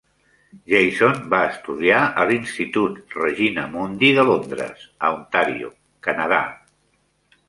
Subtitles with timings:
[0.71, 5.71] Jason va estudiar a l'institut Regina Mundi de Londres a Ontario,
[6.09, 6.41] Canadà.